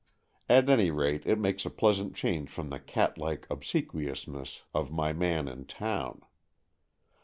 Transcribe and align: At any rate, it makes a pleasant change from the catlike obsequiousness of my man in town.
At 0.49 0.67
any 0.67 0.89
rate, 0.89 1.27
it 1.27 1.37
makes 1.37 1.63
a 1.63 1.69
pleasant 1.69 2.15
change 2.15 2.49
from 2.49 2.69
the 2.71 2.79
catlike 2.79 3.45
obsequiousness 3.51 4.63
of 4.73 4.91
my 4.91 5.13
man 5.13 5.47
in 5.47 5.65
town. 5.65 6.23